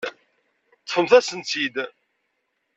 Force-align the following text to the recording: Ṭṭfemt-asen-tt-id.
Ṭṭfemt-asen-tt-id. 0.81 1.75